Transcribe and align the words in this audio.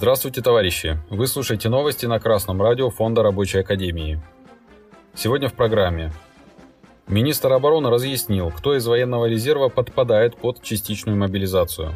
Здравствуйте, 0.00 0.40
товарищи! 0.40 0.98
Вы 1.10 1.26
слушаете 1.26 1.68
новости 1.68 2.06
на 2.06 2.18
Красном 2.18 2.60
радио 2.62 2.88
Фонда 2.88 3.22
Рабочей 3.22 3.58
Академии. 3.58 4.20
Сегодня 5.14 5.48
в 5.48 5.52
программе. 5.52 6.10
Министр 7.06 7.52
обороны 7.52 7.90
разъяснил, 7.90 8.50
кто 8.50 8.74
из 8.74 8.86
военного 8.86 9.26
резерва 9.26 9.68
подпадает 9.68 10.36
под 10.36 10.62
частичную 10.62 11.18
мобилизацию. 11.18 11.94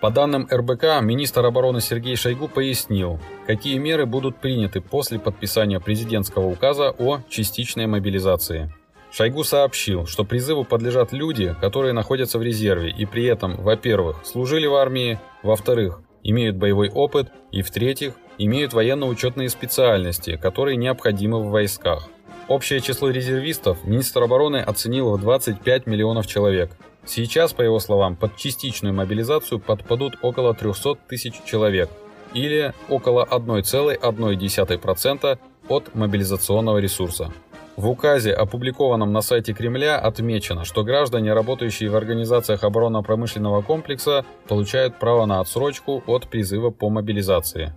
По 0.00 0.10
данным 0.10 0.48
РБК, 0.50 1.02
министр 1.02 1.44
обороны 1.44 1.82
Сергей 1.82 2.16
Шойгу 2.16 2.48
пояснил, 2.48 3.20
какие 3.46 3.76
меры 3.76 4.06
будут 4.06 4.38
приняты 4.40 4.80
после 4.80 5.18
подписания 5.18 5.78
президентского 5.78 6.46
указа 6.46 6.94
о 6.98 7.20
частичной 7.28 7.86
мобилизации. 7.86 8.72
Шойгу 9.12 9.44
сообщил, 9.44 10.06
что 10.06 10.24
призыву 10.24 10.64
подлежат 10.64 11.12
люди, 11.12 11.54
которые 11.60 11.92
находятся 11.92 12.38
в 12.38 12.42
резерве 12.42 12.90
и 12.90 13.04
при 13.04 13.24
этом, 13.24 13.56
во-первых, 13.56 14.24
служили 14.24 14.66
в 14.66 14.74
армии, 14.74 15.20
во-вторых, 15.42 16.00
имеют 16.22 16.56
боевой 16.56 16.88
опыт 16.88 17.30
и, 17.50 17.60
в-третьих, 17.60 18.14
имеют 18.38 18.72
военно-учетные 18.72 19.50
специальности, 19.50 20.38
которые 20.40 20.78
необходимы 20.78 21.42
в 21.42 21.50
войсках. 21.50 22.08
Общее 22.50 22.80
число 22.80 23.08
резервистов 23.10 23.84
министр 23.84 24.24
обороны 24.24 24.56
оценил 24.56 25.12
в 25.12 25.20
25 25.20 25.86
миллионов 25.86 26.26
человек. 26.26 26.72
Сейчас, 27.06 27.52
по 27.52 27.62
его 27.62 27.78
словам, 27.78 28.16
под 28.16 28.36
частичную 28.36 28.92
мобилизацию 28.92 29.60
подпадут 29.60 30.18
около 30.20 30.52
300 30.52 30.96
тысяч 31.08 31.34
человек, 31.44 31.88
или 32.34 32.74
около 32.88 33.24
1,1% 33.24 35.38
от 35.68 35.94
мобилизационного 35.94 36.78
ресурса. 36.78 37.32
В 37.76 37.88
указе, 37.88 38.32
опубликованном 38.32 39.12
на 39.12 39.20
сайте 39.20 39.52
Кремля, 39.52 39.96
отмечено, 39.96 40.64
что 40.64 40.82
граждане, 40.82 41.34
работающие 41.34 41.88
в 41.88 41.94
организациях 41.94 42.64
оборонно-промышленного 42.64 43.62
комплекса, 43.62 44.24
получают 44.48 44.98
право 44.98 45.24
на 45.24 45.38
отсрочку 45.38 46.02
от 46.08 46.26
призыва 46.26 46.70
по 46.70 46.90
мобилизации. 46.90 47.72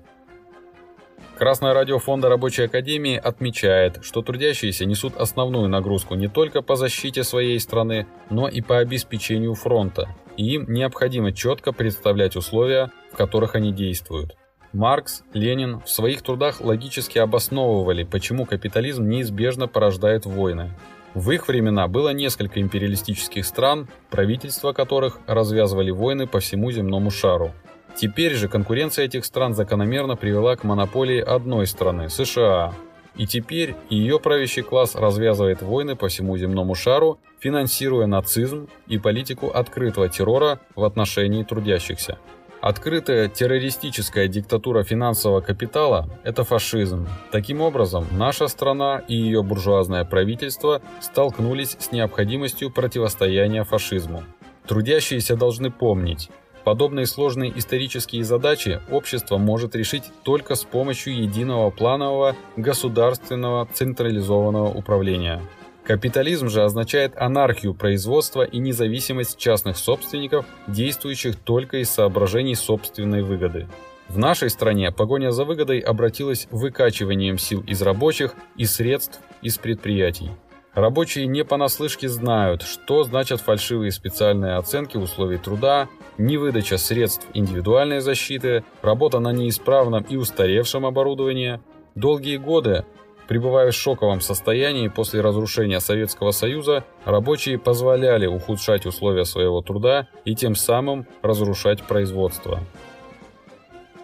Красное 1.44 1.74
радио 1.74 2.00
Фонда 2.00 2.30
Рабочей 2.30 2.64
Академии 2.64 3.18
отмечает, 3.18 4.00
что 4.02 4.22
трудящиеся 4.22 4.86
несут 4.86 5.18
основную 5.18 5.68
нагрузку 5.68 6.16
не 6.16 6.30
только 6.30 6.62
по 6.62 6.78
защите 6.78 7.26
своей 7.26 7.60
страны, 7.60 8.08
но 8.30 8.48
и 8.48 8.62
по 8.62 8.78
обеспечению 8.78 9.54
фронта, 9.54 10.08
и 10.38 10.54
им 10.54 10.72
необходимо 10.72 11.34
четко 11.34 11.74
представлять 11.74 12.38
условия, 12.38 12.92
в 13.12 13.18
которых 13.18 13.56
они 13.56 13.74
действуют. 13.74 14.38
Маркс, 14.72 15.24
Ленин 15.34 15.82
в 15.82 15.90
своих 15.90 16.22
трудах 16.22 16.62
логически 16.62 17.18
обосновывали, 17.18 18.06
почему 18.06 18.46
капитализм 18.46 19.10
неизбежно 19.10 19.68
порождает 19.68 20.26
войны. 20.26 20.72
В 21.14 21.30
их 21.32 21.50
времена 21.50 21.90
было 21.90 22.14
несколько 22.14 22.62
империалистических 22.62 23.46
стран, 23.46 23.90
правительства 24.10 24.72
которых 24.72 25.20
развязывали 25.28 25.92
войны 25.92 26.26
по 26.26 26.40
всему 26.40 26.72
земному 26.72 27.12
шару. 27.12 27.52
Теперь 27.96 28.34
же 28.34 28.48
конкуренция 28.48 29.06
этих 29.06 29.24
стран 29.26 29.54
закономерно 29.54 30.16
привела 30.16 30.56
к 30.56 30.64
монополии 30.64 31.20
одной 31.20 31.68
страны– 31.68 32.10
США. 32.10 32.74
И 33.16 33.28
теперь 33.28 33.76
ее 33.90 34.20
правящий 34.20 34.64
класс 34.64 34.96
развязывает 34.96 35.62
войны 35.62 35.96
по 35.96 36.08
всему 36.08 36.36
земному 36.36 36.74
шару, 36.74 37.20
финансируя 37.40 38.08
нацизм 38.08 38.68
и 38.88 38.98
политику 38.98 39.50
открытого 39.50 40.10
террора 40.10 40.60
в 40.76 40.84
отношении 40.84 41.44
трудящихся. 41.44 42.18
Открытая 42.60 43.28
террористическая 43.28 44.30
диктатура 44.30 44.84
финансового 44.84 45.42
капитала– 45.42 46.10
это 46.24 46.46
фашизм. 46.46 47.08
Таким 47.30 47.60
образом, 47.60 48.08
наша 48.12 48.48
страна 48.48 49.04
и 49.08 49.16
ее 49.16 49.44
буржуазное 49.44 50.06
правительство 50.06 50.82
столкнулись 51.02 51.76
с 51.78 51.92
необходимостью 51.92 52.72
противостояния 52.72 53.66
фашизму. 53.66 54.24
Трудящиеся 54.66 55.36
должны 55.36 55.72
помнить, 55.72 56.30
подобные 56.64 57.06
сложные 57.06 57.58
исторические 57.58 58.24
задачи 58.24 58.82
общество 58.90 59.38
может 59.38 59.76
решить 59.76 60.06
только 60.24 60.56
с 60.56 60.64
помощью 60.64 61.16
единого 61.22 61.70
планового 61.70 62.36
государственного 62.56 63.68
централизованного 63.74 64.70
управления. 64.70 65.42
Капитализм 65.84 66.48
же 66.48 66.64
означает 66.64 67.14
анархию 67.18 67.74
производства 67.74 68.44
и 68.44 68.58
независимость 68.60 69.38
частных 69.38 69.78
собственников, 69.78 70.46
действующих 70.68 71.36
только 71.36 71.78
из 71.78 71.90
соображений 71.90 72.56
собственной 72.56 73.22
выгоды. 73.22 73.68
В 74.08 74.18
нашей 74.18 74.50
стране 74.50 74.92
погоня 74.92 75.32
за 75.32 75.44
выгодой 75.44 75.80
обратилась 75.80 76.48
выкачиванием 76.52 77.38
сил 77.38 77.62
из 77.68 77.82
рабочих 77.82 78.36
и 78.56 78.66
средств 78.66 79.20
из 79.42 79.58
предприятий. 79.58 80.30
Рабочие 80.74 81.28
не 81.28 81.44
понаслышке 81.44 82.10
знают, 82.10 82.64
что 82.64 83.04
значат 83.04 83.42
фальшивые 83.42 83.92
специальные 83.92 84.56
оценки 84.56 84.98
условий 84.98 85.38
труда, 85.38 85.88
невыдача 86.18 86.78
средств 86.78 87.28
индивидуальной 87.34 88.00
защиты, 88.00 88.64
работа 88.82 89.20
на 89.20 89.32
неисправном 89.32 90.04
и 90.04 90.16
устаревшем 90.16 90.86
оборудовании. 90.86 91.62
Долгие 91.96 92.38
годы 92.38 92.86
Пребывая 93.28 93.72
в 93.72 93.76
шоковом 93.76 94.20
состоянии 94.20 94.90
после 94.90 95.22
разрушения 95.22 95.80
Советского 95.80 96.32
Союза, 96.32 96.84
рабочие 97.06 97.58
позволяли 97.58 98.26
ухудшать 98.28 98.86
условия 98.86 99.24
своего 99.24 99.62
труда 99.62 100.08
и 100.26 100.36
тем 100.36 100.56
самым 100.56 101.08
разрушать 101.22 101.82
производство. 101.84 102.60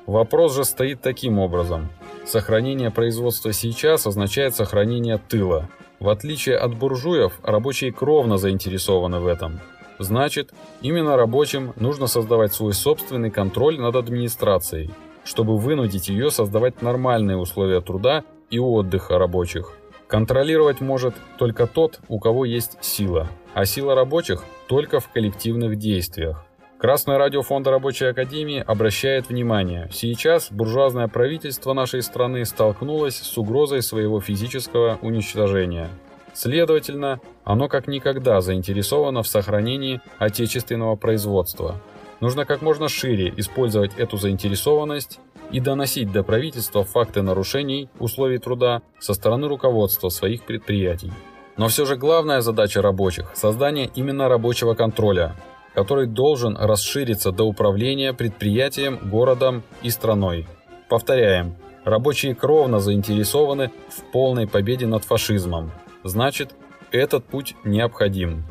Вопрос 0.05 0.55
же 0.55 0.63
стоит 0.63 1.01
таким 1.01 1.37
образом. 1.37 1.89
Сохранение 2.25 2.91
производства 2.91 3.51
сейчас 3.51 4.07
означает 4.07 4.55
сохранение 4.55 5.17
тыла. 5.17 5.69
В 5.99 6.07
отличие 6.09 6.55
от 6.55 6.77
буржуев, 6.77 7.39
рабочие 7.43 7.91
кровно 7.91 8.37
заинтересованы 8.37 9.19
в 9.19 9.27
этом. 9.27 9.59
Значит, 9.99 10.53
именно 10.81 11.17
рабочим 11.17 11.73
нужно 11.75 12.07
создавать 12.07 12.53
свой 12.53 12.73
собственный 12.73 13.31
контроль 13.31 13.79
над 13.79 13.95
администрацией, 13.95 14.91
чтобы 15.25 15.57
вынудить 15.57 16.07
ее 16.07 16.31
создавать 16.31 16.81
нормальные 16.81 17.35
условия 17.35 17.81
труда 17.81 18.23
и 18.49 18.59
отдыха 18.59 19.19
рабочих. 19.19 19.73
Контролировать 20.07 20.79
может 20.79 21.15
только 21.37 21.67
тот, 21.67 21.99
у 22.07 22.17
кого 22.19 22.45
есть 22.45 22.77
сила, 22.81 23.27
а 23.53 23.65
сила 23.65 23.93
рабочих 23.93 24.43
только 24.67 25.01
в 25.01 25.09
коллективных 25.09 25.77
действиях. 25.77 26.45
Красное 26.79 27.17
радио 27.17 27.41
Фонда 27.41 27.71
Рабочей 27.71 28.05
Академии 28.05 28.63
обращает 28.65 29.27
внимание, 29.27 29.89
сейчас 29.91 30.49
буржуазное 30.49 31.09
правительство 31.09 31.73
нашей 31.73 32.01
страны 32.01 32.45
столкнулось 32.45 33.17
с 33.17 33.37
угрозой 33.37 33.81
своего 33.81 34.21
физического 34.21 34.97
уничтожения. 35.01 35.89
Следовательно, 36.33 37.19
оно 37.43 37.67
как 37.67 37.89
никогда 37.89 38.39
заинтересовано 38.39 39.23
в 39.23 39.27
сохранении 39.27 39.99
отечественного 40.19 40.95
производства. 40.95 41.75
Нужно 42.21 42.45
как 42.45 42.61
можно 42.61 42.87
шире 42.87 43.33
использовать 43.35 43.91
эту 43.97 44.15
заинтересованность 44.15 45.19
и 45.51 45.59
доносить 45.59 46.13
до 46.13 46.23
правительства 46.23 46.85
факты 46.85 47.21
нарушений 47.21 47.89
условий 47.99 48.37
труда 48.37 48.83
со 48.99 49.13
стороны 49.13 49.49
руководства 49.49 50.07
своих 50.07 50.43
предприятий. 50.43 51.11
Но 51.57 51.67
все 51.67 51.85
же 51.85 51.97
главная 51.97 52.39
задача 52.39 52.81
рабочих– 52.81 53.31
создание 53.33 53.91
именно 53.95 54.29
рабочего 54.29 54.75
контроля, 54.75 55.35
который 55.79 56.07
должен 56.07 56.57
расшириться 56.57 57.31
до 57.31 57.45
управления 57.45 58.11
предприятием, 58.11 58.99
городом 59.01 59.63
и 59.81 59.89
страной. 59.89 60.45
Повторяем, 60.89 61.55
рабочие 61.85 62.35
кровно 62.35 62.81
заинтересованы 62.81 63.71
в 63.87 64.11
полной 64.11 64.45
победе 64.45 64.87
над 64.87 65.05
фашизмом. 65.05 65.71
Значит, 66.03 66.51
этот 66.91 67.23
путь 67.23 67.55
необходим. 67.63 68.43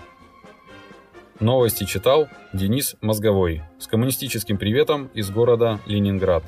Новости 1.39 1.85
читал 1.85 2.29
Денис 2.55 2.97
Мозговой 3.03 3.61
с 3.79 3.87
коммунистическим 3.89 4.57
приветом 4.57 5.11
из 5.13 5.29
города 5.29 5.81
Ленинград. 5.85 6.45